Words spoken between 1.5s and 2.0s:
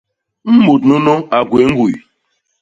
ñguy.